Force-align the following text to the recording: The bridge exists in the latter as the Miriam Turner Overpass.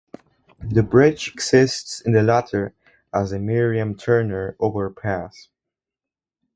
The 0.67 0.81
bridge 0.81 1.27
exists 1.31 2.01
in 2.03 2.13
the 2.13 2.23
latter 2.23 2.73
as 3.13 3.29
the 3.29 3.37
Miriam 3.39 3.95
Turner 3.95 4.55
Overpass. 4.59 5.49